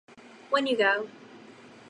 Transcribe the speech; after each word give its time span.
When 0.49 0.65
You 0.65 0.75
Go! 0.75 1.07